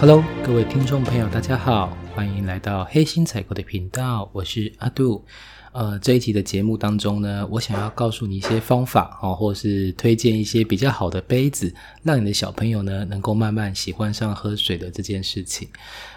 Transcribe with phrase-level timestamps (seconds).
[0.00, 5.24] Hello，各位听众朋友，大家好，欢迎来到黑心采购的频道，我是阿杜。
[5.78, 11.72] 呃，这一集的节目当中呢，我想要告诉你一些方法哦，或是推荐一些比较好的杯子，
[12.02, 15.68] 让你的小朋友呢能够慢慢喜欢上喝水的这件事情。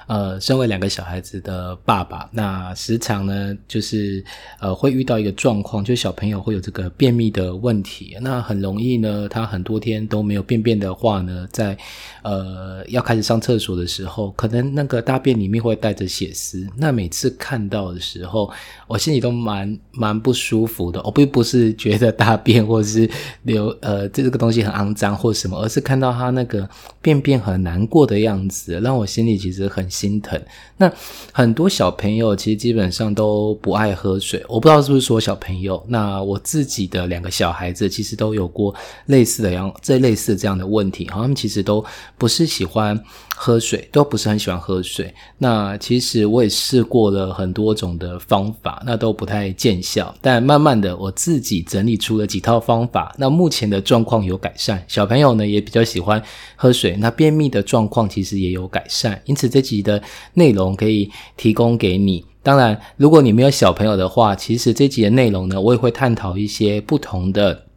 [0.07, 4.21] 呃，身为两个小孩子的爸爸，那时常呢，就是
[4.59, 8.17] 呃，会遇到一个状况，就小朋友会有这个便秘的问题。
[8.19, 11.77] 那很容易呢，他很多天都没有便便的话呢，在
[12.23, 16.67] 呃要开始上厕所的时候，可能那个大便里面会带着血丝。
[16.75, 18.51] 那每次看到的时候，
[18.87, 20.99] 我心里都蛮蛮蛮不舒服的。
[21.03, 23.07] 我并不是觉得大便或者是
[23.43, 26.67] 流呃这个东西很肮脏或什么，而是看到他那个
[27.01, 29.87] 便便很难过的样子，让我心里其实很。
[30.01, 30.41] 心疼。
[30.77, 30.91] 那
[31.31, 35.83] 很多小朋友其实基本上都不爱喝水，我不知道是不是说小朋友。
[35.87, 38.73] 那我自己的两个小孩子其实都有过
[39.05, 41.85] 类似的样这类似这样的问题，他们其实都
[42.17, 42.99] 不是喜欢
[43.35, 45.13] 喝水，都不是很喜欢喝水。
[45.37, 50.13] 那其实我也试过了很多种的方法，那都不太太见效。
[50.21, 56.21] 但慢慢的，我自己整理出了几套方法，那目前的状况有改善，小朋友呢也比较喜欢
[56.57, 59.21] 喝水，那便秘的状况其实也有改善。
[59.25, 62.25] 因此这集的内容可以提供给你。
[62.43, 67.67] 当然，如果你没有小朋友的话，其实这集的内容呢，我也会探讨一些不同的。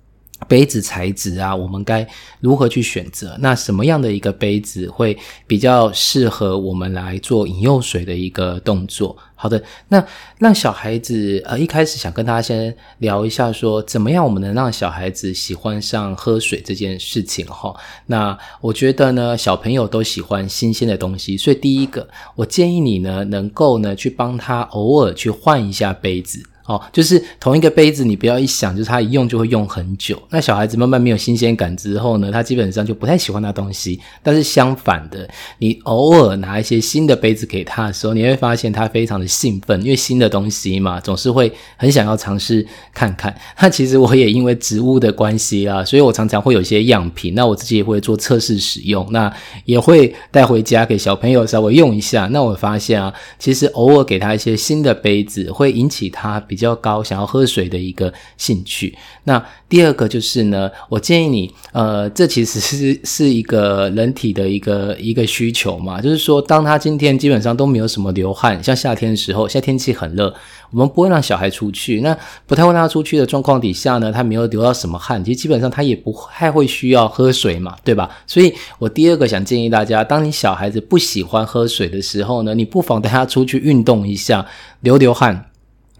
[0.48, 2.06] 杯子材质啊，我们该
[2.40, 3.36] 如何去选择？
[3.40, 9.16] 那什么样的一个杯子会比较适合我们来做饮用水的一个动作？
[9.36, 10.02] 好的，那
[10.38, 17.74] 让小孩子呃一开始想跟大家先聊一下，说怎么样我们能让小孩子喜欢上喝水这件事情哈？
[18.06, 26.42] 那我觉得呢，小朋友都喜欢新鲜的东西，所以第一个，我建议你呢能够呢去帮他偶尔去换一下杯子。
[26.66, 30.18] 哦，就是同一个杯子，你不要一想，就是他一用就会用很久。
[30.30, 34.00] 那小孩子慢慢没有新鲜感之后呢，他基本上就不太喜欢那东西。
[34.22, 43.36] 但是相反的，你偶尔拿一些新的杯子给他的时候，你会发现他非常的兴奋，因为新的东西嘛，总是会很想要尝试看看。
[43.60, 49.30] 那其实我也因为植物的关系啊，所以我常常会有一些样品，那我自己也会做测试使用，那
[49.66, 52.26] 也会带回家给小朋友稍微用一下。
[52.32, 56.40] 那我发现啊，其实偶尔给他一些新的杯子，会引起他。
[56.54, 58.96] 比较高，想要喝水的一个兴趣。
[59.24, 70.32] 那第二个就是呢，我建议你，呃，这其实是是一个人体的一个一个需求嘛，就是说，当他今天基本上都没有什么流汗，像夏天的时候，现在天气很热，
[70.70, 72.16] 我们不会让小孩出去，那
[72.46, 78.08] 不太会让他出去的状况底下呢，他没有流到什么汗，其实基本上他也不太会需要喝水嘛，对吧？
[78.26, 84.46] 所以我第二个想建议大家，当你小孩子不喜欢喝水的时候呢，你不妨带他出去运动一下，
[84.80, 85.50] 流流汗。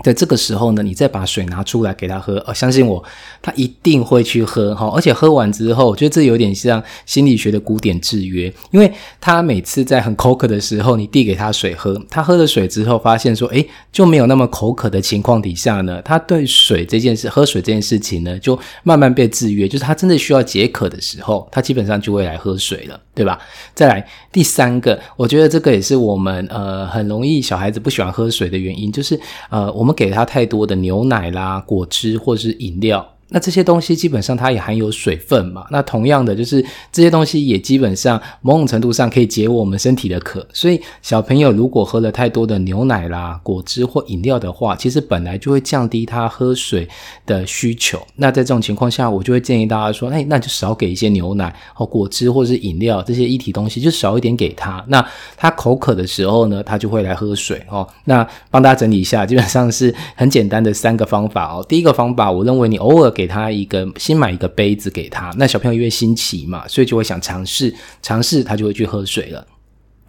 [0.05, 3.03] 在这个时候呢，你再把水拿出来给他喝，呃，相信我，
[3.41, 4.87] 他一定会去喝哈。
[4.95, 23.39] 而且喝完之后，我觉得这有点像心理学的古典制约，因为他每次在很口渴的时候，你递给他水喝，他喝了水之后，发现说，诶，就没有那么口渴的情况底下呢，他对水这件事，喝水这件事情呢，就慢慢被制约，就是他真的需要解渴的时候，他基本上就会来喝水了，对吧？
[23.75, 29.19] 再来第三个，我觉得这个也是我们呃很容易小孩子不喜欢喝水的原因，就是
[29.51, 29.73] 呃。
[29.75, 33.14] 我们给他太多的牛奶啦、果汁或是饮料。
[33.35, 46.89] 那这些东西基本上它也含有水分嘛，那同样的就是这些东西也基本上某种程度上可以解我们身体的渴，所以小朋友如果喝了太多的牛奶啦、果汁或饮料的话，其实本来就会降低他喝水
[47.27, 48.01] 的需求。
[48.15, 54.85] 那在这种情况下，我就会建议大家说，哎，那就少给一些牛奶或果汁或是饮料这些一体东西，就少一点给他。
[54.87, 55.05] 那
[55.37, 57.85] 他口渴的时候呢，他就会来喝水哦。
[58.05, 61.65] 那帮大家整理一下，基本上是很简单的三个方法哦。
[61.67, 63.15] 第一个方法，我认为你偶尔。
[63.15, 69.47] 给给他一个新买一个杯子给他，那小朋友因为新奇嘛，所以就会想尝试尝试，他就会去喝水了。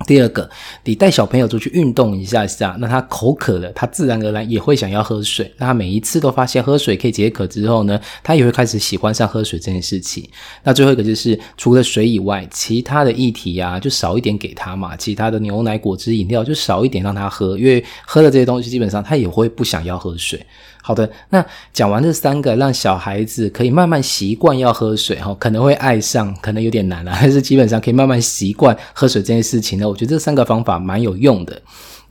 [0.06, 0.50] 第二个，
[0.84, 5.50] 你带小朋友出去运动一下下，那他口渴了，他自然而然也会想要喝水。
[5.58, 10.28] 那他每一次都发现喝水可以解渴之后呢，他也会开始喜欢上喝水这件事情。
[10.64, 14.98] 那最后一个就是，除了水以外，其他的液体啊，就少一点给他嘛。
[14.98, 20.46] 其他的牛奶、果汁、饮料就少一点让他喝，因为喝了这些东西，基本上他也会不想要喝水。
[20.86, 21.44] 好的，那
[21.74, 29.90] 讲完这三个，让小孩子可以慢慢习惯要喝水哈，可能会爱上，可能有点难了，但是基本上可以慢慢习惯喝水这件事情呢。
[29.90, 31.60] 我觉得这三个方法蛮有用的。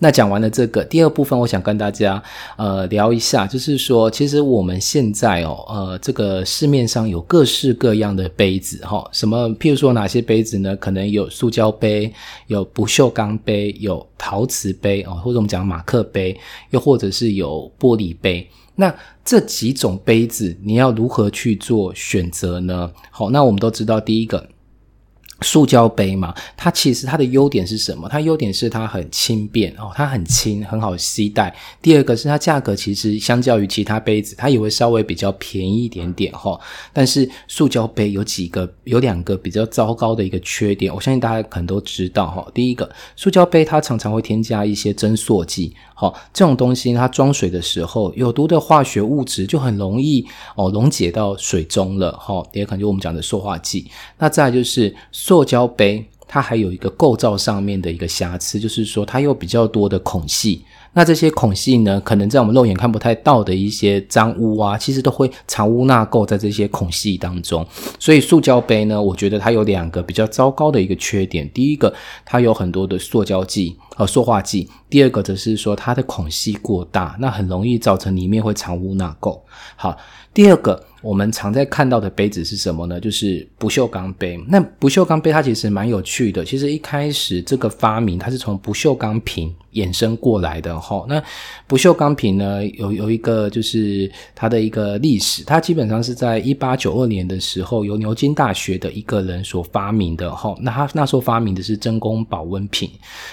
[0.00, 2.20] 那讲完了这个第二部分，我想跟大家
[2.56, 10.74] 呃聊一下，就是说，其实我们现在哦，呃，这个市面上有各式各样的杯子哈，什么譬如说哪些杯子呢？
[10.76, 12.12] 可能有塑胶杯，
[12.48, 16.36] 有不锈钢杯，有陶瓷杯哦，或者我们讲马克杯，
[16.70, 18.46] 又或者是有玻璃杯。
[18.76, 18.94] 那
[19.24, 22.90] 这几种杯子，你要如何去做选择呢？
[23.10, 24.48] 好，那我们都知道，第一个
[25.44, 28.08] 塑胶杯嘛，它其实它的优点是什么？
[28.08, 31.55] 它优点是它很轻便哦，它很轻，很好携带。
[31.82, 36.58] 第二个是它价格其实相较于其他杯子，它也会稍微比较便宜一点点哈。
[36.93, 42.46] 但是塑胶杯有几个有两个比较糟糕的一个缺点，我相信大家可能都知道哈。
[42.55, 50.26] 第一个，塑胶杯它常常会添加一些增塑剂，好，这种东西它装水的时候，有毒的化学物质就很容易
[50.56, 52.43] 哦溶解到水中了哈。
[52.52, 53.91] 第二可能就我们讲的塑化剂。
[54.19, 60.64] 那再就是塑塑胶杯，它还有一个构造上面的一个瑕疵，就是说它有比较多的孔隙。
[60.92, 67.66] 那这些孔隙呢，可能在我们肉眼看不太到的一些脏污啊，其实都会藏污纳垢在这些孔隙当中。
[67.98, 71.50] 所以塑胶杯呢，我觉得它有两个比较糟糕的一个缺点。
[71.50, 71.92] 第一个，
[72.25, 79.40] 它有很多的塑胶剂和塑化剂；第二个则是说它的孔隙过大，那很容易造成里面会藏污纳垢。
[79.75, 79.96] 好，
[80.32, 80.84] 第二个。
[81.04, 82.98] 我们常在看到的杯子是什么呢？
[82.98, 84.42] 就是不锈钢杯。
[84.48, 86.44] 那不锈钢杯它其实蛮有趣的。
[86.44, 91.04] 其实一开始这个发明它是从不锈钢瓶衍生过来的哈。
[91.08, 91.22] 那
[91.66, 100.54] 不锈钢瓶呢，有有一个就是它的一个历史，它基本上是在一八九二年的时候由牛津大学的一个人所发明的哈。
[100.60, 102.90] 那他那时候发明的是真空保温瓶。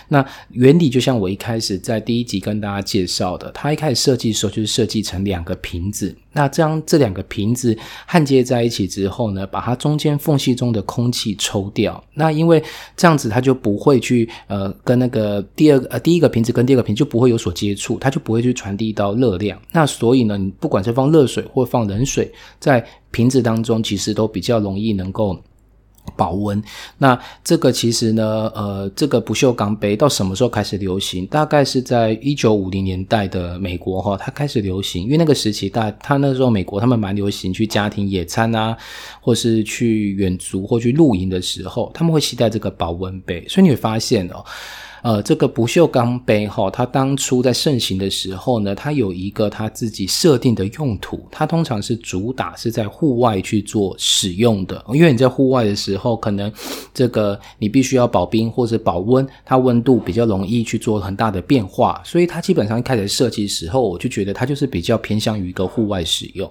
[0.07, 6.15] 那原理就像我一开始在第一集跟大家介绍的，他一开始设计的时候就是设计成两个瓶子。
[6.33, 12.01] 那这样这两个瓶子焊接在一起之后呢，把它中间缝隙中的空气抽掉。
[12.13, 12.63] 那因为
[12.95, 19.61] 这样子，它就不会去呃跟那个第二个呃第一个瓶子跟第二个瓶就不会有所接触，它就不会去传递到热量。
[19.71, 25.39] 那所以呢，你不管是放热水或放冷水，在瓶子当中，其实都比较容易能够。
[26.17, 26.61] 保温，
[26.97, 31.27] 那这个其实呢，呃，这个不锈钢杯到什么时候开始流行？
[31.27, 38.75] 大概是在一九五零年代的美国哈，它开始流行，因为那个时期大，它那时候美国他们蛮流行去家庭野餐啊，
[39.21, 44.43] 或是去远足或去露营的时候，他们会携带这个保温杯，所以你会发现哦。
[45.01, 56.51] 呃，这个不锈钢杯哈，它当初在盛行的时候呢，它有一个它自己设定的用途，它通常是主打是在户外去做使用的，因为你在户外的时候，可能
[56.93, 66.49] 这个你必须要保冰或者保温，它温度比较容易去做很大的变化，所以它基本上一开始设计时候，我就觉得它就是比较偏向于一个户外使用。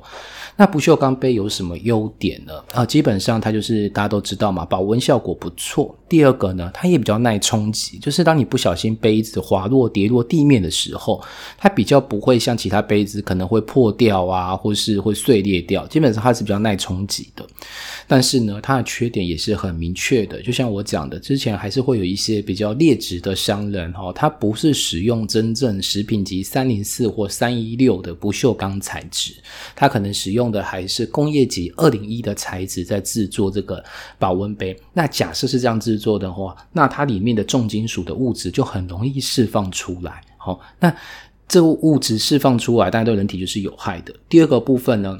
[0.56, 2.52] 那不锈钢杯有什么优点呢？
[2.74, 5.94] 啊，基本上它就是大家都知道嘛，保温效果不错。
[6.08, 11.22] 第二个呢，它也比较耐冲击，就是当你你不小心杯子滑落跌落地面的时候，
[11.58, 15.86] 它比较不会像其他杯子可能会破掉啊，或是会碎裂掉。
[15.86, 17.46] 基本上它是比较耐冲击的。
[18.08, 29.34] 但是呢，它的缺点也是很明确的，就像我讲的，之前还是会有一些比较劣质的商人哈，他不是使用真正食品级三零四或三一六的不锈钢材质，
[29.76, 33.84] 他可能使用的还是工业级二零一的材质在制作这个
[34.18, 34.76] 保温杯。
[34.92, 40.22] 那假设是这样制作的话，那它里面的重金属的物物质就很容易释放出来。
[40.36, 40.94] 好，那
[41.48, 44.14] 这物质释放出来，大家对人体就是有害的。
[44.28, 45.18] 第二个部分呢？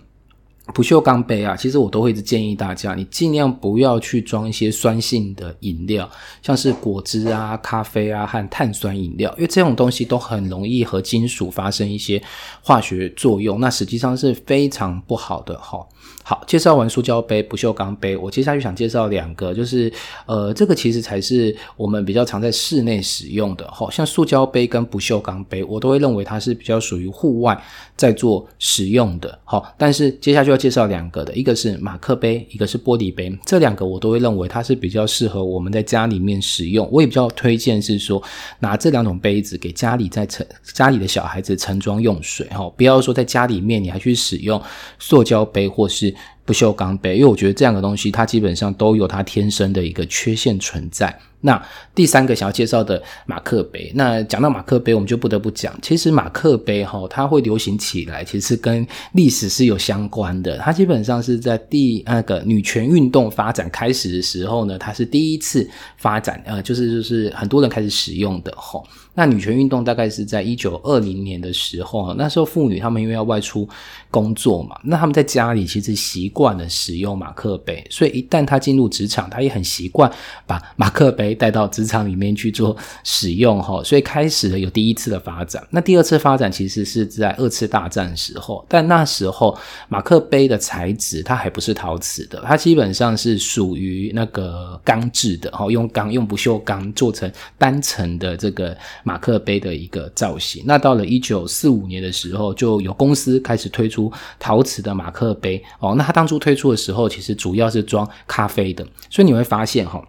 [0.73, 6.09] 不锈钢杯啊，其实我都会一直建议大家，你尽量不要去装一些酸性的饮料，
[6.43, 12.23] 像是果汁啊、咖啡啊和碳酸饮料，因为这种东西都很容易和金属发生一些
[12.63, 15.85] 化学作用，那实际上是非常不好的哈。
[16.23, 19.93] 好，介绍完塑胶杯、不锈钢杯，我接下去想介绍两个，就是
[20.27, 27.61] 呃，这个其实才是我们比较常在室内使用的，好像塑胶杯跟不锈钢杯，我都会认为它是比较属于户外
[27.97, 38.23] 在做使用的，好，但是接下去要介绍两个的，一个是马克杯，一个是玻璃杯，这两个我都会认为它是比较适合我们在家里面使用，我也比较推荐是说
[38.61, 44.63] 拿这两种杯子给家里在盛家里的小孩子盛装用水，哈，不要说在家里面你还去使用
[45.01, 46.15] 塑胶杯或是。
[46.51, 51.17] 不锈钢杯，因为我觉得这样的东西，它基本上都有它天生的一个缺陷存在。
[51.43, 51.61] 那
[51.95, 60.59] 第三个想要介绍的马克杯，那讲到马克杯，我们就不得不讲，其实马克杯哈，它会流行起来，其实跟历史是有相关的。
[60.59, 65.67] 它基本上是在第那个女权运动发展开始的时候呢，它是第一次
[65.97, 68.83] 发展，呃，就是就是很多人开始使用的哈。
[69.15, 73.69] 那女权运动大概是在一九二零年的时候，那时候妇女她们因为要外出
[74.11, 80.11] 工作嘛，那她们在家里其实习惯了使用马克杯，所以一旦她进入职场，她也很习惯
[80.47, 81.30] 把马克杯。
[81.35, 85.67] 带到职场里面去做使用哈，所以开始了有第一次的发展。
[85.71, 89.57] 那第二次发展其实是在二次大战时候，但那时候
[89.89, 100.63] 马克杯的材质它还不是陶瓷的，它基本上是属于那个钢制的哈，用钢用不锈钢做成单层的这个马克杯的一个造型。
[100.67, 105.95] 那到了一九四五年的时候，就有公司开始推出陶瓷的马克杯哦。
[105.97, 110.03] 那它当初推出的时候，其实主要是装咖啡的，所以你会发现哈。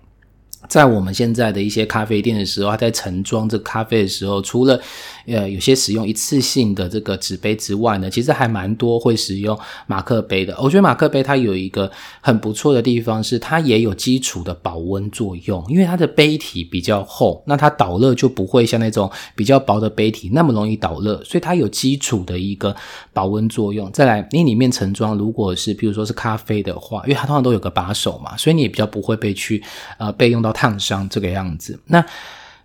[0.70, 4.80] 在我们现在的一些咖啡店的时候，它在盛装这咖啡的时候，除了
[5.25, 10.56] 呃有些使用一次性的这个纸杯之外呢，其实还蛮多会使用马克杯的。
[10.62, 11.91] 我觉得马克杯它有一个
[12.22, 22.75] 很不错的地方是，它也有基础的保温作用，因为它的杯体比较厚，那它导热就不会像那种比较薄的杯体那么容易导热，所以它有基础的一个
[23.12, 23.91] 保温作用。
[23.91, 29.62] 再来，你里面盛装如果是比如说是咖啡的话，因为它通常都有个把手嘛，所以你也比较不会被去
[29.98, 30.50] 呃被用到。
[30.51, 32.05] 烫伤这个样子，那。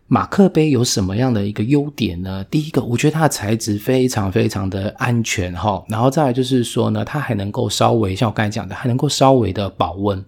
[0.08, 2.44] 马克杯有什么样的一个优点呢？
[2.48, 10.24] 第一个，我觉得它的材质非常非常的安全哈，然后再来就是说呢，它还能够稍微像我刚才讲的，还能够稍微的保温，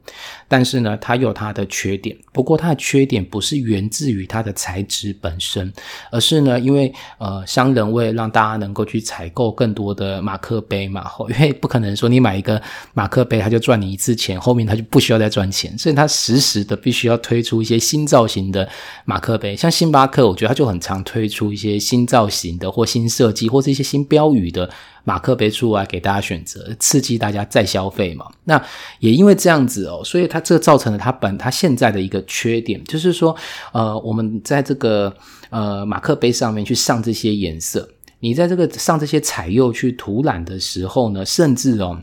[0.48, 2.16] 但是呢，它有它的缺点。
[2.32, 5.72] 不过它的缺点不是源自于它的材质本身，
[6.10, 12.60] 而是呢，因为呃，商人为了让大家能够去采购更多的马克杯嘛， 因为不可能说你买一个
[12.94, 18.68] 马克杯他就赚你一次钱，后面他就不需要再赚钱，所以他时时的必须要推出一些新造型的
[19.04, 19.67] 马克杯，像。
[19.70, 24.68] 星巴克，我觉得它就很常推出一些新造型的或新设计，或是一些新标语的
[25.04, 28.26] 马克杯出来给大家选择，刺激大家再消费嘛。
[28.44, 28.62] 那
[29.00, 33.34] 也因为这样子哦，所以它这造成了它本它现在的一个缺点，就是说，
[33.72, 35.14] 呃，我们在这个
[35.50, 37.88] 呃马克杯上面去上这些颜色，
[38.20, 41.98] 你在这个上这些彩釉去涂染的时候呢，甚至哦。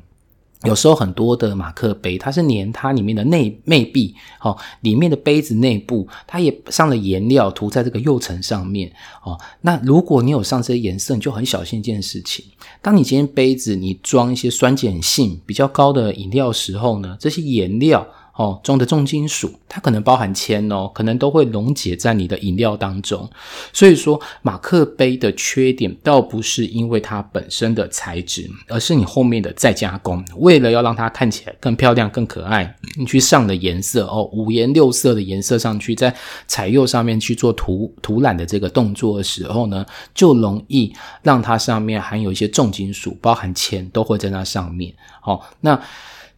[0.66, 8.92] 有时候很多的马克杯，它是连它里面的内内壁，哦，里面的杯子内部，它也上了颜料涂在这个釉层上面，
[9.24, 12.44] 哦，那如果你有上这些颜色，你就很小心一件事情，
[12.82, 18.06] 当你今天杯子你装一些酸碱性比较高的饮料时候呢，这些颜料。
[18.36, 23.30] 哦，中的重金属，它可能包含铅哦，可能都会溶解在你的饮料当中。
[23.72, 30.22] 所以说，马克杯的缺点倒不是因为它本身的材质，而是你后面的再加工。
[30.36, 36.14] 为了要让它看起来更漂亮、更可爱，你去上的颜色哦，五颜六色的颜色上去，在
[36.46, 44.94] 彩釉上面去做涂涂染的这个动作的时候呢，就容易让它上面含有一些重金属，包含铅都会在那上面。
[45.22, 45.82] 好，那。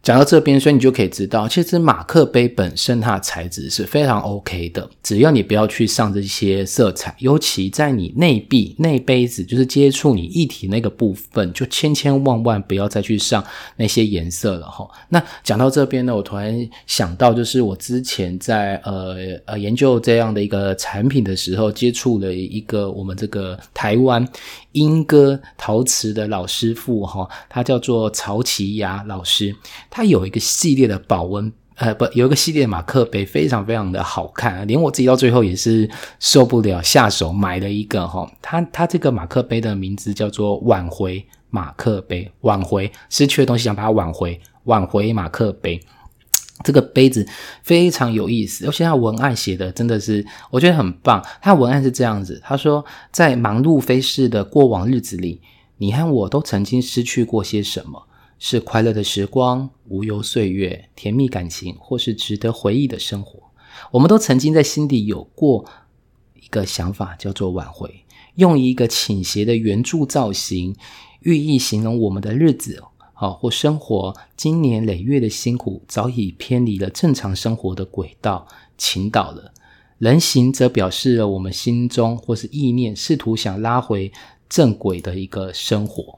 [0.02, 13.44] 讲到这边，所以你就可以知道，其实马克杯本身它的材质是非常 OK 的，只要你不要去上这些色彩，尤其在你内壁内杯子，就是接触你液体那个部分，就千千万万不要再去上
[13.76, 14.88] 那些颜色了哈。
[15.10, 24.26] 那讲到这边呢，我突然想到，就是我之前在呃呃研究这样的一个产品的时候，接触了一个我们这个台湾。
[24.72, 29.52] 莺歌陶瓷的老师傅哈，他叫做曹奇雅老师，
[29.90, 38.30] 它有一个系列的保温，呃，不，有一个系列马克杯，非常非常的好看，连我自己到最后也是受不了，下手买了一个哈。
[38.42, 45.80] 他他这个马克杯的名字叫做挽回马克杯，挽回失去的东西，想把它挽回，挽回马克杯。
[46.64, 47.24] 这个杯子
[47.62, 51.24] 非常有意思，而且它文案写的真的是我觉得很棒。
[51.40, 55.40] 它文案是这样子，他说：“在忙碌飞逝的过往日子里，
[55.76, 58.07] 你和我都曾经失去过些什么？
[58.38, 63.40] 是快乐的时光、无忧岁月、甜蜜感情，或是值得回忆的生活？
[63.92, 65.64] 我们都曾经在心底有过
[66.34, 68.04] 一个想法，叫做挽回，
[68.36, 70.74] 用一个倾斜的圆柱造型，
[71.20, 72.82] 寓意形容我们的日子。”
[73.20, 79.52] 好，或生活经年累月的辛苦，早已偏离了正常生活的轨道，倾倒了。
[79.98, 84.12] 人行则表示了我们心中或是意念，试图想拉回
[84.48, 86.17] 正轨的一个生活。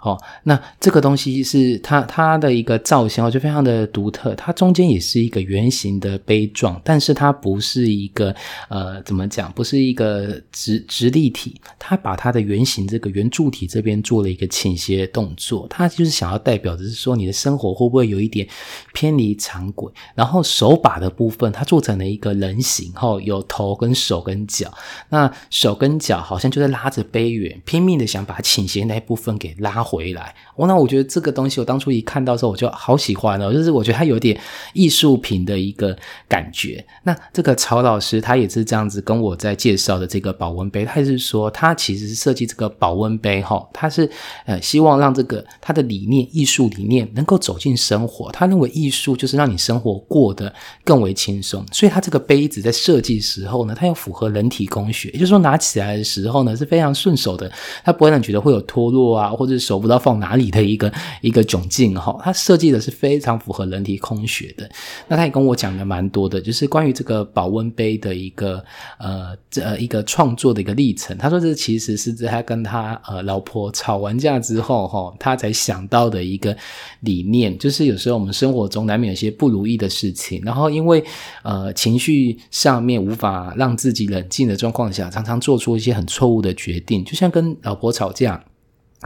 [0.00, 4.32] 好，那这个东西是它它的一个造型，就非常的独特。
[4.36, 8.32] 它中间也是一个圆形的杯状，但是它不是一个
[8.68, 9.50] 呃，怎么讲？
[9.50, 11.60] 不是一个直直立体。
[11.80, 18.46] 它把它的圆形这个圆柱体这边做了一个倾斜动作，它就是想要代表的是说，你的生活会不会有一点
[18.94, 19.92] 偏离常轨？
[20.14, 24.72] 然后手把的部分，它做成了一个人形，哈，有头跟手跟脚。
[25.08, 29.87] 那手跟脚好像就在拉着杯缘，拼命的想把倾斜那一部分给拉。
[29.88, 34.38] 回来，我那我觉得这个东西，我当初一看到时候，我就好喜欢哦，就是我觉得它有点
[34.74, 35.96] 艺术品的一个
[36.28, 36.84] 感觉。
[37.04, 44.10] 那这个曹老师他也是这样子跟我在介绍的这个保温杯，他也是说他其实设计这个保温杯哈，他是
[44.44, 48.30] 呃希望让这个他的理念艺术理念能够走进生活。
[48.32, 50.52] 他认为艺术就是让你生活过得
[50.84, 57.50] 更为轻松，所以他这个杯子在设计时候呢，它要符合人体工学，也就是说拿起来的时候呢是非常顺手的，
[57.82, 59.77] 它不会让你觉得会有脱落啊，或者手。
[59.78, 62.18] 手不知道放哪里的一个一个窘境哈。
[62.22, 64.68] 它设计的是非常符合人体工学的。
[65.06, 68.64] 那他也跟我讲的蛮多的，就是关于这个保温杯的一个
[68.98, 71.16] 呃这一个创作的一个历程。
[71.16, 76.56] 他说这其实是在他跟他呃老婆吵完架之后哈，他才想到的一个
[77.00, 81.04] 理念，就是有时候我们生活中难免有些不如意的事情，然后因为
[81.42, 88.42] 呃情绪上面无法让自己冷静的状况下，常常做出一些很错误的决定，就像跟老婆吵架。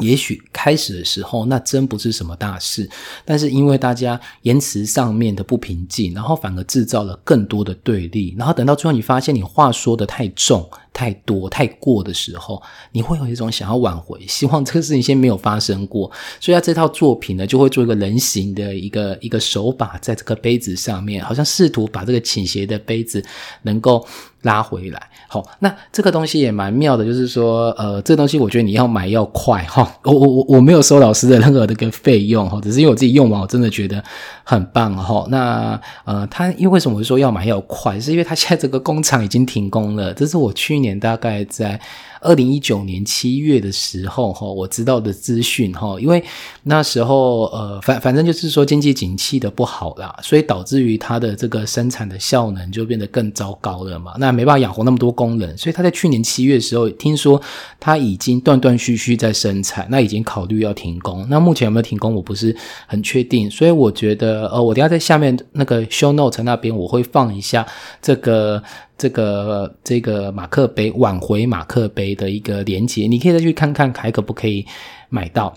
[0.00, 2.88] 也许开始的时候那真不是什么大事，
[3.24, 16.10] 但是因为大家言辞上面的不平静，然后反而制造了更多的对立，然后等到最后你发现你话说的太重、太多、太过的时候，你会有一种想要挽回， 希望这个事情先没有发生过。
[16.40, 23.24] 所以他这套作品呢，就会做一个人形的一个一个手把在这个杯子上面，好像试图把这个倾斜的杯子
[23.62, 24.06] 能够。
[24.42, 34.02] 拉回来，好，那这个东西也蛮妙的，就是说，呃，这东西我觉得你要买要快哈， 我我我我没有收老师的任何的个费用哈，只是因为我自己用完，我真的觉得
[34.42, 35.24] 很棒哈。
[35.28, 41.80] 那呃，他因为为什么说要买要快，是因为他现在这个工厂已经停工了，这是我去年大概在。
[42.22, 46.22] 二零一九年七月的时候，哈，我知道的资讯，哈，因为
[46.62, 57.40] 那时候，呃，反反正就是说经济景气的不好啦，所以导致于它的这个生产的效能就变得更糟糕了嘛，那没办法养活那么多工人，所以他在去年七月的时候，听说
[57.80, 67.66] 他已经断断续续在生产，那已经考虑要停工，那目前有没有停工，我不是很确定，所以我觉得，呃，我等下在下面那个 show note 那边我会放一下
[68.00, 68.62] 这个。
[68.98, 74.66] 这个这个马克杯挽回马克杯的一个连接，你可以再去看看还可不可以
[75.08, 75.56] 买到。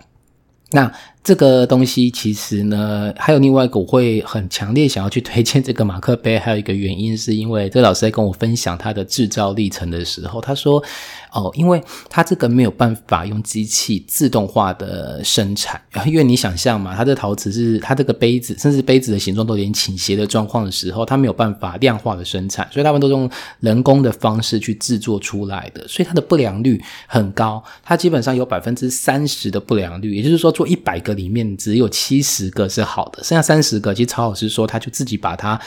[0.72, 0.92] 那
[1.26, 10.82] 这个东西其实呢，还有另外一个我会很强烈想要去推荐这个马克杯，还有一个原因是因为这老师在跟我分享他的制造历程的时候，他说。
[11.36, 23.30] 哦，因为它这个没有办法用机器自动化的生产，因为你想象嘛，它的陶瓷是它这个杯子，甚至杯子的形状都有点倾斜的状况的时候，它没有办法量化的生产，所以他们都用
[23.60, 35.60] 人工的方式去制作出来的，所以它的不良率很高，它基本上有百分之三十的不良率，也就是说做一百个里面只有七十个是好的，剩下三十个，其实曹老师说他就自己把它。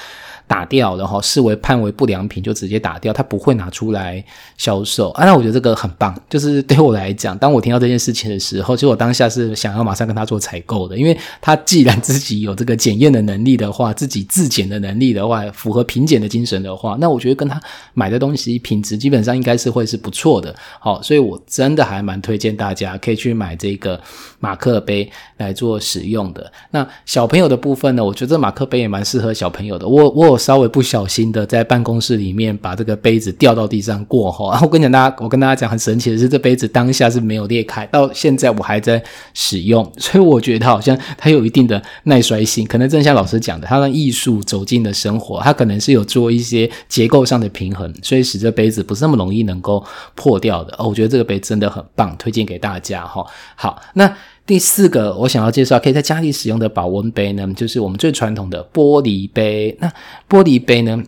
[0.48, 4.24] 打掉，然后视为判为不良品，就直接打掉，他不会拿出来
[4.56, 5.26] 销售啊。
[5.26, 17.60] 那我觉得这个很棒，就是对我来讲，当我听到这件事情的时候，其实我当下是想要马上跟他做采购的，因为他既然自己有这个检验的能力的话，自己自检的能力的话，符合品检的精神的话，那我觉得跟他
[17.92, 20.56] 买的东西品质基本上应该是会是不错的。
[20.80, 24.00] 好，所以我真的还蛮推荐大家可以去买这个
[24.40, 26.52] 马克杯来做使用的。
[26.72, 29.86] 那小朋友的部分呢，我觉得马克杯也蛮适合小朋友的。
[29.86, 30.38] 我我有。
[30.48, 39.02] 稍微不小心的在办公室里面把这个杯子掉到地上过后，然后我跟讲大家，我跟大家讲很神奇的是，这杯子当下是没有裂开，到现在我还在
[39.34, 50.74] 使用，所以我觉得好像它有一定的耐摔性，可能正像老师讲的，它让艺术走进了生活，它可能是有做一些结构上的平衡，所以使这杯子不是那么容易能够破掉的。
[50.78, 53.26] 哦，我觉得这个杯真的很棒，推荐给大家哈。
[53.56, 54.16] 好，那。
[54.48, 59.76] 第四个，我想要介绍可以在家里使用的保温杯呢，就是我们最传统的玻璃杯。
[59.78, 59.86] 那
[60.26, 61.04] 玻璃杯呢？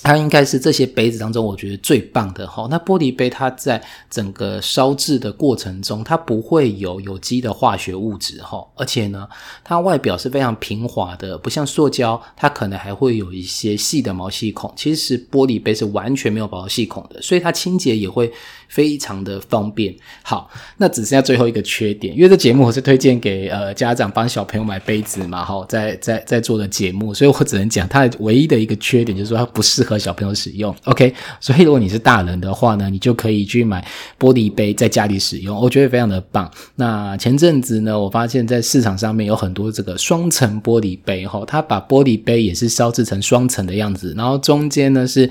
[0.00, 2.68] 它应该是这些杯子当中，我觉得最棒的哈。
[2.70, 9.28] 那玻璃杯它在整个烧制的过程中，它不会有有机的化学物质哈，而且呢，
[9.64, 14.72] 它外表是非常平滑的，不像塑胶，它可能还会有一些细的毛细孔。
[14.76, 18.32] 其实玻璃杯是完全没有毛细孔的，所以它清洁也会
[18.68, 19.94] 非常的方便。
[20.22, 29.98] 好，那只剩下最后一个缺点，因为这节目我是推荐给呃家长帮小朋友买杯子嘛，哈，在在在做的节目，所以我只能讲它唯一的一个缺点就是说它不适合。
[29.98, 33.84] 小朋友使用，OK，所以如果你是大人的话呢，你就可以去买
[34.18, 36.50] 玻璃杯在家里使用，我觉得非常的棒。
[36.76, 45.28] 那前阵子呢，我发现在市场上面有很多这个双层玻璃杯，哈，它把玻璃杯也是烧制成双层的样子，然后中间呢是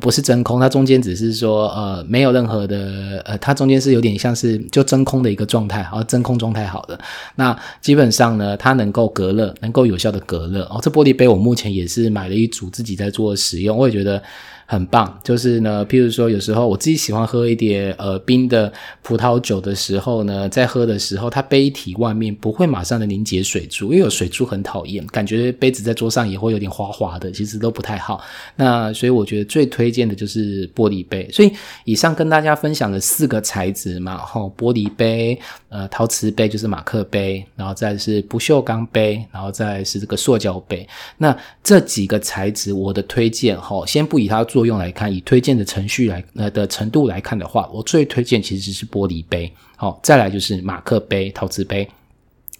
[0.00, 0.58] 不是真空？
[0.58, 2.77] 它中间只是说呃没有任何的
[3.24, 6.98] 呃，它中间是有点像是就真空的一个状态，哦，真空状态好的。
[7.36, 10.64] 那基本上呢，它能够隔热，能够有效的隔热。
[10.64, 14.22] 哦，这玻璃杯我目前也是买了一组自己在做使用，我也觉得。
[14.70, 28.22] 很棒，就是呢，譬如说，有时候我自己喜欢喝一点呃冰的葡萄酒的时候呢，在喝的时候，它杯体外面不会马上的凝结水珠，因为有水珠很讨厌，感觉杯子在桌上也会有点滑滑的，其实都不太好。
[28.56, 31.26] 那所以我觉得最推荐的就是玻璃杯。
[31.32, 31.50] 所以
[31.84, 40.86] 以上跟大家分享的四个材质嘛，吼，玻璃杯、呃陶瓷杯就是马克杯，然后再是不锈钢杯，然后再是这个塑胶杯。
[41.16, 44.48] 那这几个材质我的推荐，哈，先不以它的。
[44.48, 51.88] 作用来看，以推荐的程序来呃的程度来看的话，我最推荐其实是玻璃杯，好，再来就是马克杯、陶瓷杯。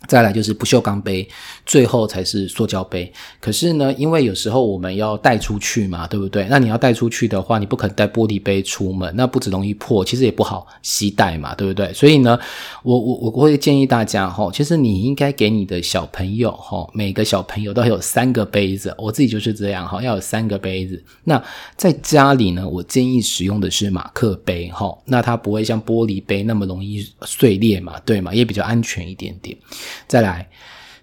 [0.06, 1.28] 再来就是不锈钢杯，
[1.66, 3.12] 最后才是塑胶杯。
[3.40, 6.46] 可是呢，因为有时候我们要带出去嘛，对不对？
[6.48, 11.92] 那你要带出去的话，你不可能带玻璃杯出门，那不止容易破，其实也不好携带嘛，对不对？
[11.92, 12.38] 所以呢，
[12.82, 18.94] 我我我会建议大家哈，其实你应该给你的小朋友哈，每个小朋友都有三个杯子。
[18.96, 21.02] 我自己就是这样哈，要有三个杯子。
[21.24, 21.42] 那
[21.76, 28.32] 在家里呢，我建议使用的是马克杯哈，那它不会像玻璃杯那么容易碎裂嘛，对吗？
[28.32, 29.56] 也比较安全一点点。
[30.06, 30.48] 再来，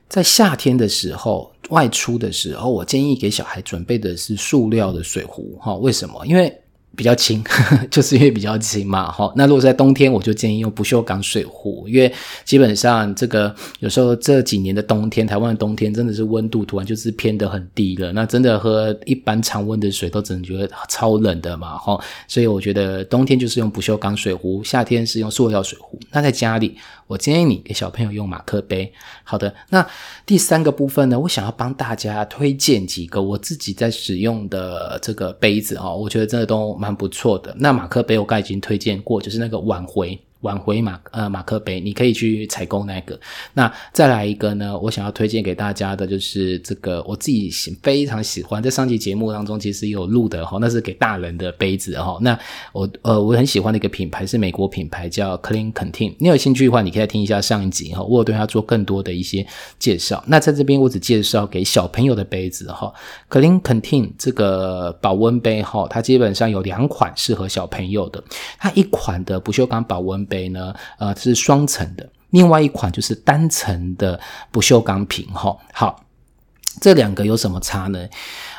[0.08, 6.26] 在夏天的时候外出的时候，我建议给小孩准备的是塑料的水壶，哈，为什么？
[6.26, 6.62] 因为。
[6.96, 7.44] 比较轻，
[7.92, 9.32] 就是因为比较轻嘛，哈。
[9.36, 12.12] 那如果在冬天，我就建议用不锈钢水壶，因为
[12.44, 22.00] 基本上这个有时候这几年的冬天，台湾的冬天真的是温度突然就是偏的很低了，那真的喝一般常温的水都只能觉得超冷的嘛，哈。
[22.28, 26.00] 所以我觉得冬天就是用不锈钢水壶，夏天是用塑料水壶。
[26.12, 26.78] 那在家里，
[27.08, 28.92] 我建议你给小朋友用马克杯。
[29.24, 29.86] 好的，那
[30.26, 36.76] 第三个部分呢，我想要帮大家推荐几个我自己在使用的这个杯子哦，我觉得真的都。
[36.86, 37.56] 蛮不错的。
[37.58, 40.20] 那马克杯我刚已经推荐过，就是那个挽回。
[40.46, 43.20] 挽回马呃马克杯，你可以去采购那个。
[43.54, 44.78] 那再来一个呢？
[44.78, 47.50] 我想要推荐给大家的就是这个，我自己
[47.82, 52.20] 非常喜欢，在上期节目当中其实有录的哈，那是给大人的杯子哈。
[52.22, 52.38] 那
[52.72, 56.14] 我呃我很喜欢的一个品牌是美国品牌叫 Clean Contain。
[56.20, 59.44] 你有兴趣的话，你可以听一下上一集哈，我有对它做更多的一些
[59.80, 60.24] 介绍。
[60.28, 62.94] 那在这边我只介绍给小朋友的杯子哈
[63.32, 68.24] ，Clean Contain 这个保温杯哈，它基本上有两款适合小朋友的，
[68.60, 70.35] 它一款的不锈钢保温杯。
[70.36, 70.74] 杯呢？
[71.00, 74.20] 呃，是双层的，另外一款就是单层的
[74.52, 75.26] 不锈钢瓶。
[75.34, 76.04] 哈，好，
[76.82, 78.08] 这两个有什么差呢？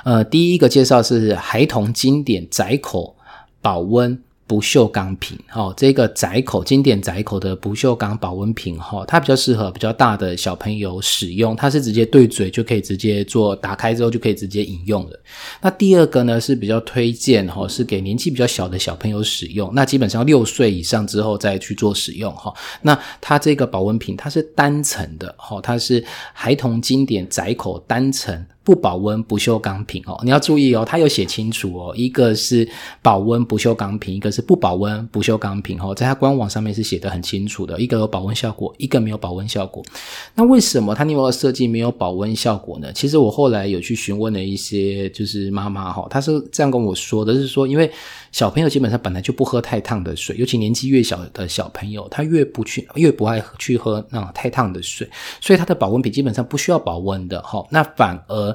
[0.04, 3.14] 呃，第一个介绍是孩童经典窄口
[3.60, 4.22] 保温。
[4.46, 15.20] 不锈钢瓶，哈，这个窄口经典窄口的不锈钢保温瓶，哈，它比较适合比较大的小朋友使用，它是直接对嘴就可以直接做，打开之后就可以直接饮用了。
[15.60, 22.54] 那第二个呢是比较推荐，哈，是给年纪比较小的小朋友使用，那基本上六岁以上之后再去做使用，哈。
[22.82, 28.46] 那它这个保温瓶它是单层的，哈，它是孩童经典窄口单层。
[28.66, 32.68] 不保温不锈钢瓶哦，你要注意哦，它有写清楚哦，一个是
[33.00, 39.84] 保温不锈钢瓶，一个是不保温不锈钢瓶哦，在它官网上面是写的很清楚的，一个有保温效果，一个没有保温效果。
[40.34, 42.92] 那为什么它另外的设计没有保温效果呢？
[42.92, 47.88] 其实我后来有去询问了一些就是妈妈哈，她是这样跟我说的，是说因为。
[48.32, 55.08] 小朋友基本上本来就不喝太烫的水，尤其年纪越小的小朋友，他越不去越不爱去喝那种太烫的水，
[55.40, 57.66] 所以他的保温瓶基本上不需要保温的哈。
[57.70, 58.54] 那反而。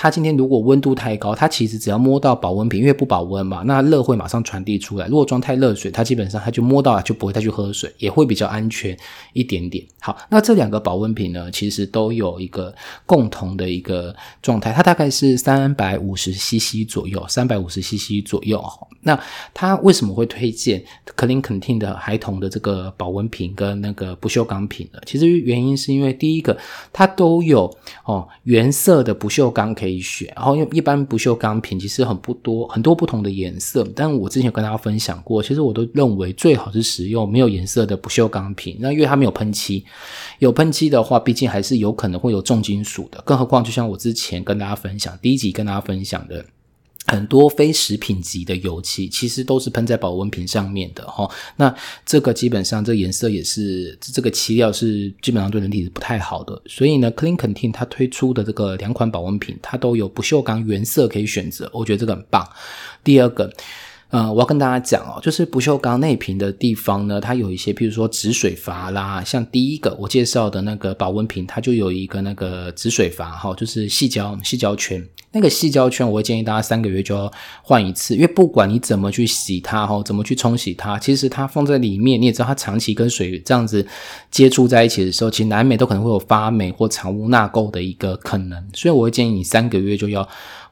[0.00, 5.08] 它今天如果温度太高，它其实只要摸到保温瓶，因为不保温嘛，那热会马上传递出来。
[5.08, 8.96] 如果装太热水，它基本上它就摸到了，就不会再去喝水，也会比较安全
[9.32, 9.84] 一点点。
[9.98, 12.72] 好，那这两个保温瓶呢，其实都有一个
[13.06, 18.64] 共同的一个状态，它大概是三百五十 CC 左右，三百五十 CC 左右。
[19.00, 19.18] 那
[19.52, 20.80] 它为什么会推荐
[21.16, 25.00] Clean Contain 的孩童的这个保温瓶跟那个不锈钢瓶呢？
[25.06, 26.56] 其实原因是因为第一个，
[26.92, 27.68] 它都有
[28.04, 29.87] 哦原色的不锈钢可以。
[29.88, 33.88] 可以选，然后因为一般不锈钢瓶其实很不多，很多不同的颜色。
[33.96, 38.76] 但我之前跟大家分享过，其实我都认为最好是使用没有颜色的不锈钢瓶。
[38.80, 39.82] 那因为它没有喷漆，
[40.40, 43.22] 有喷漆的话，毕竟还是有可能会有重金属的。
[43.24, 46.44] 更何况，就像我之前跟大家分享第一集跟大家分享的。
[47.08, 51.28] 很多非食品级的油漆，其实都是喷在保温瓶上面的哈。
[51.56, 51.74] 那
[52.06, 56.62] 这个基本上，这颜色也是这个漆料是基本上对人体是不太好的。
[56.66, 62.48] 所以呢，Clean Contin 它推出的这个两款保温瓶，它都有不锈钢原色可以选择，我觉得这个很棒。
[63.02, 63.52] 第二个。
[64.10, 77.30] 呃，我要跟大家讲哦，就是不锈钢内瓶的地方呢，它有一些，譬如说止水阀啦，像第一个我介绍的那个保温瓶，它就有一个那个止水阀哈，就是细胶细胶圈，那个细胶圈我会建议大家三个月就要
[77.62, 83.86] 换一次，因为不管你怎么去洗它哈，怎么去冲洗它，其实它放在里面，你也知道它长期跟水这样子
[84.30, 90.26] 接触在一起的时候，其实难免都可能会有发霉或藏污纳垢的一个可能，所以我会建议你三个月就要。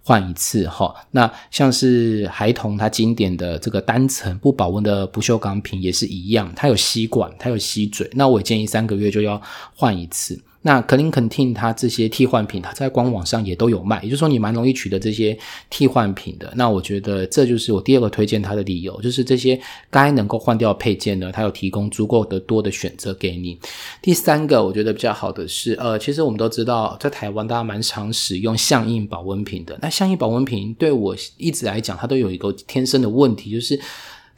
[0.07, 9.42] 换一次哈，那像是孩童他经典的这个单层不保温的不锈钢瓶也是一样，它有吸管，它有吸嘴，那我建议三个月就要
[9.75, 10.40] 换一次。
[10.66, 15.38] 那 Clean Contain 它这些替换品，它在官网上也都有卖，也就是说你蛮容易取得这些
[15.70, 16.52] 替换品的。
[16.57, 19.59] 那我觉得这就是我第二个推荐它的理由，就是这些
[19.90, 23.57] 该能够换掉配件呢，它有提供足够的多的选择给你。
[24.02, 29.79] 第三个我觉得比较好的是，呃，其实我们都知道，在台湾大家蛮常使用象印保温瓶的。
[29.81, 33.81] 那象印保温瓶对我一直来讲，它都有一个天生的问题，就是。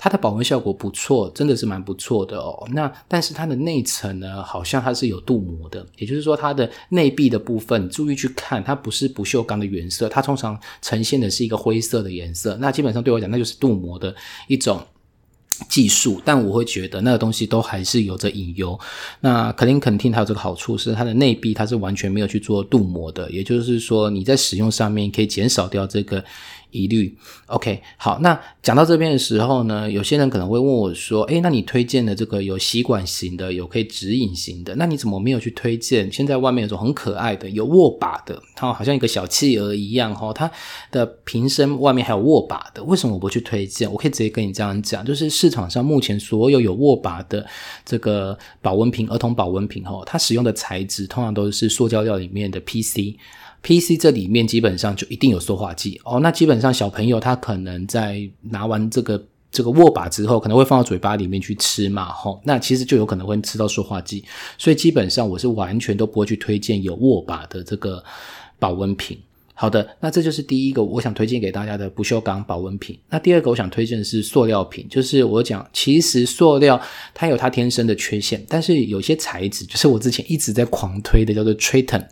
[0.01, 2.67] 它的保温效果不错，真的是蛮不错的哦。
[2.71, 12.57] 那但是它的内层呢，好像它是有镀膜的，也就是说它的内壁的部分，注意去看，它不是不锈钢的原色，它通常呈现的是一个灰色的颜色。
[12.61, 14.15] 那基本上对我讲，那就是镀膜的
[14.47, 14.81] 一种
[15.69, 16.23] 技术。
[16.25, 18.79] 但我会觉得那个东西都还是有着隐忧。
[19.19, 26.25] 那肯定肯定它有这个好处是，它的内壁它是完全没有去做镀膜的，也就是说你在使用上面可以减少掉这个。
[26.71, 36.13] 疑虑，OK，好，那讲到这边的时候呢，有些人可能会问我说：“诶，那你推荐的这个有吸管型的，有可以指引型的，那你怎么没有去推荐？
[36.13, 40.51] 现在外面有种很可爱的，有握把的，它好像一个小企鹅一样，哈，它
[40.91, 43.91] 的瓶身外面还有握把的，为什么我不去推荐？
[43.91, 47.47] 我可以直接跟你这样讲，就是市场上目前所有有握把的
[47.85, 53.17] 这个保温瓶，儿童保温瓶，哈，它使用的材质通常都是塑胶料里面的 PC。
[53.62, 64.25] PC 这里面基本上就一定有塑化剂哦，那基本上小朋友他可能在拿完这个这个握把之后，可能会放到嘴巴里面去吃嘛，吼，那其实就有可能会吃到塑化剂，
[64.57, 68.03] 所以基本上我是完全都不会去推荐有握把的这个
[68.59, 69.18] 保温瓶。
[69.55, 72.97] 好的，那这就是第一个我想推荐给大家的不锈钢保温瓶。
[73.11, 76.81] 那第二个我想推荐的是塑料瓶，就是我讲其实塑料
[77.12, 82.07] 它有它天生的缺陷，但是有些材质就是我之前一直在狂推的，叫做 Triton。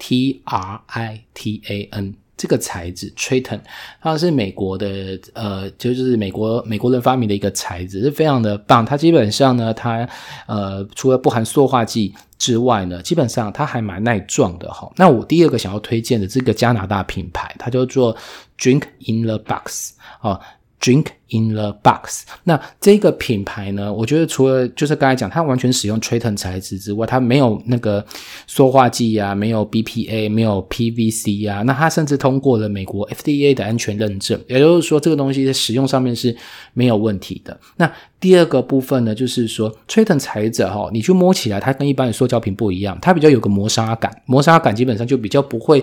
[0.00, 3.60] T R I T A N 这个材质，Triton，
[4.00, 8.82] 它是美国的，呃，就是美国美国人发明的一个材质，是非常的棒。
[8.82, 10.08] 它基本上呢，它
[10.46, 14.90] 呃，除了不含塑化剂之外呢，基本上它还蛮耐撞的哈。
[14.96, 18.16] 那我第二个想要推荐的这个加拿大品牌，它叫做
[18.58, 20.40] Drink in the Box 哦。
[20.80, 22.24] Drink in the box。
[22.44, 23.92] 那这个品牌呢？
[23.92, 28.04] 我觉得除了就是刚才讲，它完全使用 Triton 材质之外，它没有那个
[28.46, 31.62] 塑化剂呀，没有 BPA，没有 PVC 呀。
[31.62, 36.36] 那它甚至通过了美国 FDA 的安全认证，也就是说，这个东西在使用上面是
[36.72, 37.58] 没有问题的。
[37.76, 45.82] 那第二个部分呢，就是说，Triton 材质哈，你去摸起来，它跟一般的塑胶瓶不一样，它比较有个磨砂感，磨砂感基本上就比较不会，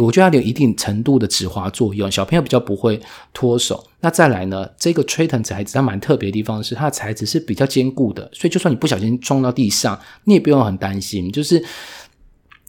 [0.00, 3.00] 我觉得它有一定程度的止滑作用，小朋友比较不会
[3.32, 3.82] 脱手。
[4.02, 11.64] 那再来呢，这个吹藤材质它蛮特别的地方是，它的材质是比较坚固的，所以就算你不小心撞到地上，你也不用很担心，就是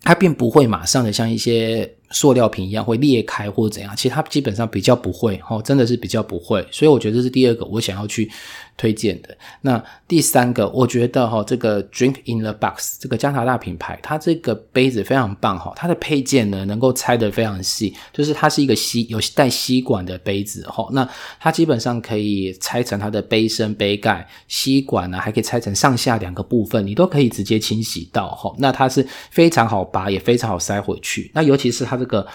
[0.04, 1.95] 它并不会马上的像一些。
[2.12, 8.30] 塑料瓶一样会裂开或者怎样，其实它基本上比较不会，哦，真的是比较不会，所以我觉得这是第二个我想要去
[8.78, 9.36] 推荐的。
[9.62, 21.08] 那第三个，我觉得哈，这个 Drink in the Box 这个加拿大品牌，它这个杯子非常棒哈，它的配件呢能够拆得非常细，就是它是一个吸有带吸管的杯子哈，那
[21.39, 32.01] 它基本上可以拆成它的杯身、杯盖、吸管呢，还可以拆成上下两个部分，你都可以直接清洗到哈，那它是非常好拔，也非常好塞回去，那尤其是它。
[32.02, 32.28] 这个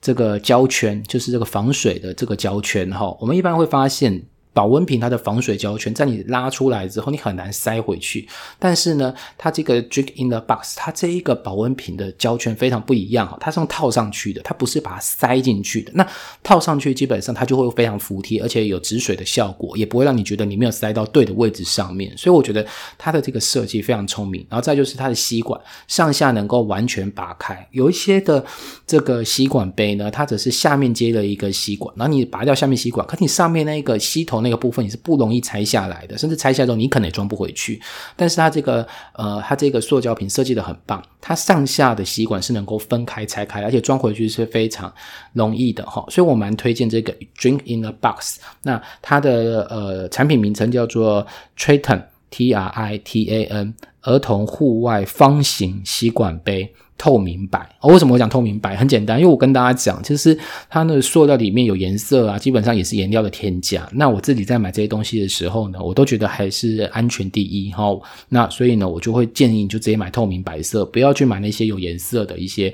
[0.00, 4.22] 这个胶圈就是这个防水的这个胶圈哈，我们一般会发现。
[4.54, 8.28] 保温瓶它的防水胶圈，在你拉出来之后，你很难塞回去。
[8.58, 15.90] 但是呢，它这个 Drink in the Box，它这一个保温瓶的胶圈非常不一样哈，它是用套上去的，它不是把它塞进去的。
[15.94, 16.06] 那
[16.42, 22.14] 套上去基本上它就会非常服帖，而且有止水的效果，也不会让你觉得你没有塞到对的位置上面。
[22.18, 22.66] 所以我觉得
[22.98, 24.46] 它的这个设计非常聪明。
[24.50, 28.44] 然后再就是它的吸管上下能够完全拔开，有一些的
[28.86, 34.41] 这个吸管杯呢，它只是下面接了一个吸管，然后你拔掉下面吸管，可你上面那个吸头。
[34.42, 37.80] 那个部分也是不容易拆下来的，甚至拆下来之后你可能也装不回去。
[38.16, 44.92] 但是它这个呃，它这个塑胶瓶设计的很棒，它上下的吸管是能够分开拆开，而且装回去是非常
[45.32, 46.04] 容易的哈。
[46.08, 48.38] 所以我蛮推荐这个 Drink in a Box。
[48.62, 51.26] 那它的呃产品名称叫做
[51.56, 56.74] Triton T R I T A N 儿童户外方形吸管杯。
[56.96, 58.76] 透明白哦，为什么我讲透明白？
[58.76, 60.38] 很简单，因为我跟大家讲，其实
[60.70, 63.88] 它那个塑料里面有颜色啊，基本上也是颜料的添加。
[63.92, 67.98] 那我自己在买这些东西的时候呢，我都觉得还是安全第一哈。
[68.28, 72.72] 那所以呢，我就会建议你就直接买透明白色，不要去买那些有颜色的一些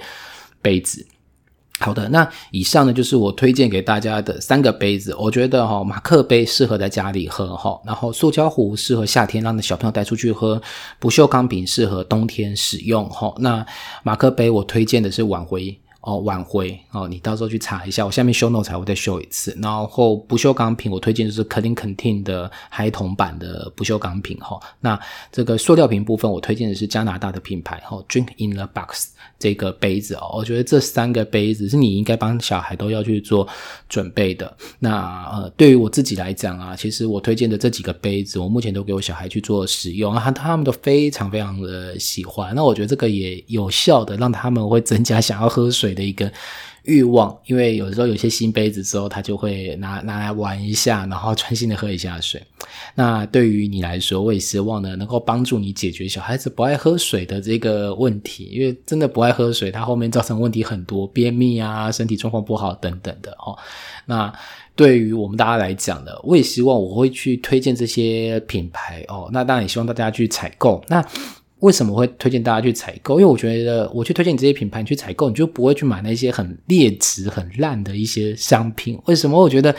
[0.61, 1.07] 杯子。
[1.79, 5.15] 好的，那以上呢就是我推荐给大家的三个杯子。
[5.17, 10.61] 我觉得哈，马克杯适合在家里喝哈，然后塑胶壶适合夏天让小朋友带出去喝，
[10.99, 13.33] 不锈钢瓶适合冬天使用哈。
[13.39, 13.65] 那
[14.03, 15.79] 马克杯我推荐的是挽回。
[16.09, 19.55] 哦挽回哦，你到时候去查一下，我下面 show note 才会再修一次。
[19.61, 24.59] 然后不锈钢瓶，我推荐就是 Clean Contain 的孩童版的不锈钢瓶哈。
[24.81, 24.99] 那
[25.31, 33.47] 这个塑料瓶部分，我推荐的是加拿大的品牌哈，Drink in the Box 这个杯子哦，我觉得这三个杯子是你应该帮小孩都要去做
[33.87, 34.57] 准备的。
[34.79, 42.55] 那呃，对于我自己来讲啊，其实我推荐的这几个杯子，我目前都给我小孩去做使用啊，他们都非常非常的喜欢。
[42.55, 46.33] 那我觉得这个也有效的让他们会增加想要喝水的一个
[46.85, 52.41] 欲望，因为有时候有些新杯子之后，他就会拿拿来玩一下，然后专心的喝一下水。
[52.95, 63.59] 那对于你来说，我也希望呢，能够帮助你解决小孩子不爱喝水的这个问题，因为真的不爱喝水，他后面造成问题很多，便秘啊，身体状况不好等等的哦。
[64.07, 64.33] 那
[64.75, 69.29] 对于我们大家来讲呢，我也希望我会去推荐这些品牌哦。
[69.33, 70.83] 那当然也希望大家去采购。
[70.89, 71.05] 那
[71.61, 73.21] 为什么会推荐大家去采购？
[73.21, 78.99] 因为我觉得我去推荐你这些品牌，你去采购，你就不会去买那些很劣质、很烂的一些商品。
[79.07, 79.41] 为什么？
[79.41, 79.75] 我觉得。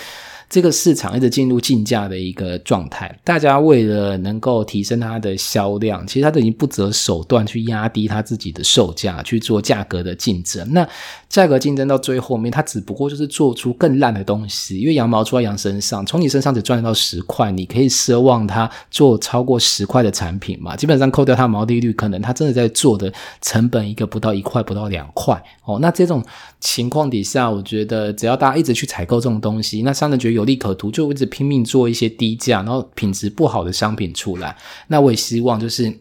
[0.49, 10.67] 这个市场一直进入竞价的一个状态，大家为了能够提升它的销量，其实它都已经不择手段去压低它自己的售价，去做价格的竞争。
[10.73, 10.87] 那
[11.29, 20.75] 价格竞争到最后面，它只不过就是做出更烂的东西，因为羊毛出在羊身上，从你身上只赚到十块，你可以奢望它做超过十块的产品嘛？
[20.75, 25.77] 基本上扣掉它毛利率，可能它真的在做的成本一个不到一块，不到两块哦。
[25.79, 26.23] 那这种
[26.59, 34.55] 情况底下，我觉得只要大家一直去采购这种东西，那商人觉得有利可图，就一直拼命做一些低价，然后品质不好的商品出来。
[34.87, 35.93] 那我也希望就是，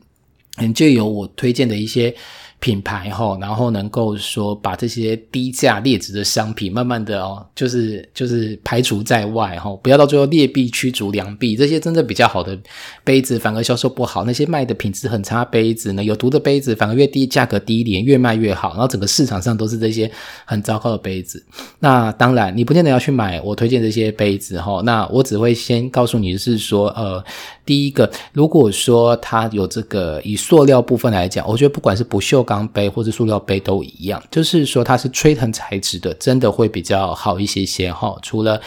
[0.57, 2.15] 嗯，就有我推荐的一些。
[2.61, 12.59] 品牌哈，然后能够说把这些低价劣质的商品，慢慢的哦，就是就是排除在外哈，不要到最后劣币驱逐良币，这些真的比较好的
[13.05, 20.11] 杯子反而销售不好，那些卖的品质很差杯子呢，有毒的杯子反而越低价格低廉，越卖越好，然后整个市场上都是这些
[20.45, 21.45] 很糟糕的杯子。
[21.79, 27.25] 那当然你不见得要去买我推荐这些杯子哈，那我只会先告诉你是说呃。
[27.69, 38.17] 第一个，如果说它有这个以塑料部分来讲，我觉得不管是不锈钢杯或者塑料杯都一样，就是说它是吹藤材质的，真的会比较好一些些哈。
[38.23, 38.59] 除了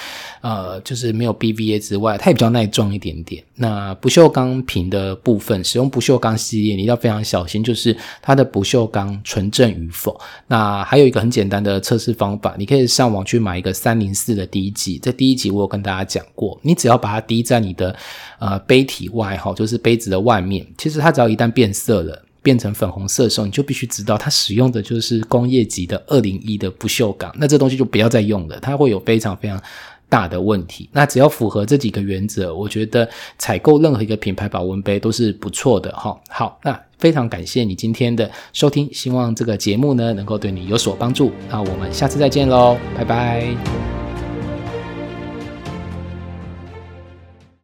[0.41, 3.44] 呃，就是没有 BVA 之外，它也比较耐撞一点点。
[3.56, 10.20] 那不锈钢瓶的部分，使用不锈钢系列，你要非常小心，就是它的不锈钢纯正与否。
[10.48, 17.96] 那还有一个很简单的测试方法，你可以上网去买一个三零四的滴剂，在第一集我有跟大家讲过，你只要把它滴在你的
[18.38, 18.86] 呃杯。
[18.91, 20.67] 体外哈，就是杯子的外面。
[20.78, 27.34] 其实它只要一旦变色了，变成粉红色的时候，你就必须知道它使用的就是工业级的二零一的不锈钢。
[27.38, 29.62] 那这东西就不要再用了，它会有非常非常
[30.10, 30.89] 大的问题。
[30.91, 36.19] 那只要符合这几个原则，我觉得采购任何一个品牌保温杯都是不错的哈。
[36.30, 41.32] 好，那非常感谢你今天的收听，希望这个节目呢能够对你有所帮助。
[41.49, 44.01] 那我们下次再见喽，拜拜。